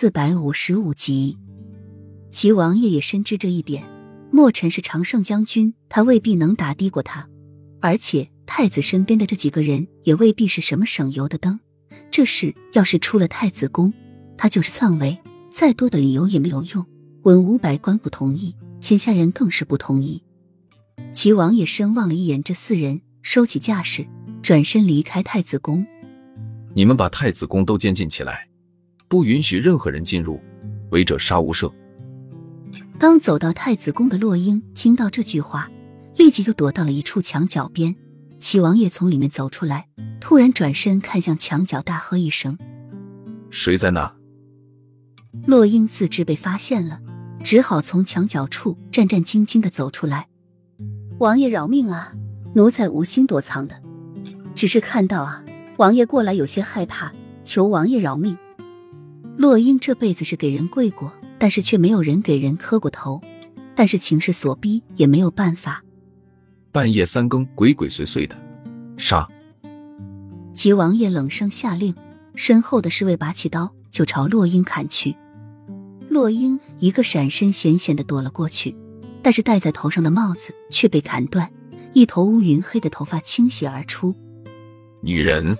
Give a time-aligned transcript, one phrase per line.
[0.00, 1.36] 四百五十五集。
[2.30, 3.84] 齐王爷也深知这一点，
[4.32, 7.28] 莫尘是常胜将军，他未必能打低过他，
[7.82, 11.60] 而且太子身边的这几个人也未必是什么省油的灯。
[12.10, 13.92] 这事要是出了太子宫，
[14.38, 15.18] 他就是篡位，
[15.52, 16.86] 再多的理由也没有用。
[17.24, 20.22] 文武百官不同意，天下人更是不同意。
[21.12, 24.06] 齐王爷深望了一眼这四人，收起架势，
[24.40, 25.86] 转身离开太子宫。
[26.74, 28.48] 你们把太子宫都监禁起来，
[29.10, 30.40] 不允许任何人进入，
[30.90, 31.68] 违者杀无赦。
[32.96, 35.68] 刚走到太子宫的洛英听到这句话，
[36.14, 37.96] 立即就躲到了一处墙角边。
[38.38, 39.88] 齐王爷从里面走出来，
[40.20, 42.56] 突然转身看向墙角，大喝一声
[43.50, 44.14] ：“谁在那？”
[45.44, 47.00] 洛英自知被发现了，
[47.42, 50.28] 只好从墙角处战战兢兢的走出来。
[51.18, 52.12] 王爷饶命啊！
[52.54, 53.74] 奴才无心躲藏的，
[54.54, 55.44] 只是看到啊。
[55.78, 58.38] 王爷过来有些害怕，求王爷饶命。
[59.36, 63.20] 洛英这辈子是给人跪过，但是却没有人给人磕过头。
[63.74, 65.82] 但是情势所逼，也没有办法。
[66.70, 68.36] 半夜三更，鬼鬼祟祟的，
[68.98, 69.26] 杀！
[70.52, 71.94] 齐王爷冷声下令，
[72.34, 75.16] 身后的侍卫拔起刀就朝洛英砍去。
[76.10, 78.76] 洛英一个闪身，险险的躲了过去，
[79.22, 81.50] 但是戴在头上的帽子却被砍断，
[81.94, 84.14] 一头乌云黑的头发倾泻而出。
[85.00, 85.56] 女人。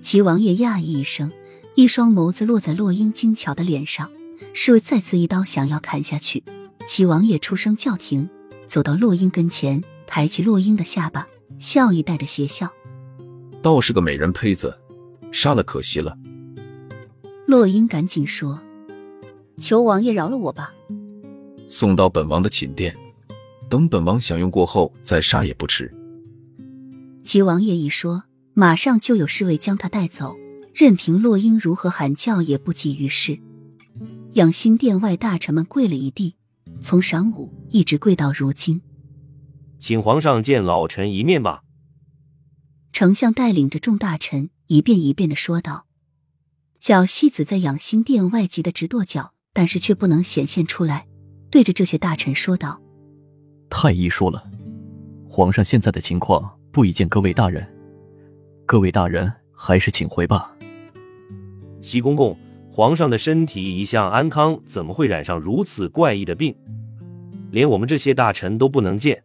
[0.00, 1.30] 齐王爷讶异一声，
[1.76, 4.10] 一双眸子落在洛英精巧的脸上，
[4.54, 6.42] 侍卫再次一刀想要砍下去。
[6.86, 8.26] 齐王爷出声叫停，
[8.66, 12.72] 走到洛英跟前，抬起洛英的下巴，笑意带着邪笑
[13.60, 14.74] ：“倒是个美人胚子，
[15.30, 16.16] 杀了可惜了。”
[17.46, 18.58] 洛英赶紧说
[19.58, 20.72] ：“求王爷饶了我吧。”
[21.68, 22.96] 送到本王的寝殿，
[23.68, 25.94] 等本王享用过后再杀也不迟。
[27.22, 28.24] 齐王爷一说。
[28.58, 30.34] 马上就有侍卫将他带走，
[30.78, 33.40] 任凭洛英如何喊叫也不济于事。
[34.34, 36.34] 养心殿外大臣们跪了一地，
[36.82, 38.82] 从晌午一直跪到如今。
[39.78, 41.62] 请皇上见老臣一面吧。
[42.92, 45.86] 丞相带领着众大臣一遍一遍的说道。
[46.78, 51.06] 小西子在养心殿外急得直跺脚，但是却不能显现出来，
[51.50, 52.82] 对着这些大臣说道
[53.70, 54.44] ：“太医说了，
[55.26, 57.66] 皇上现在的情况不宜见各位大人。”
[58.66, 60.52] 各位大人，还是请回吧。
[61.86, 62.36] 齐公公，
[62.68, 66.52] 皇上的身体一向安康，怎么会染上如此怪异的病？
[67.52, 69.22] 连我们这些大臣都不能见。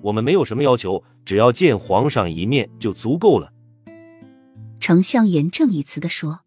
[0.00, 3.52] 我们没有什么要求，只要见皇上一面就足够了。
[4.78, 6.45] 丞相严正一词的说。